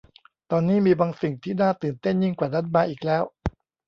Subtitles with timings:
[0.51, 3.23] ตอนนี้มีบางสิ่งที่น่าตื่นเต้นยิ่งกว่านั้นมาอีกแล้ว